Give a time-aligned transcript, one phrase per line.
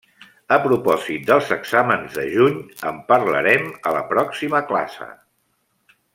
[0.55, 2.57] A propòsit dels exàmens de juny,
[2.93, 5.11] en parlarem a la pròxima classe.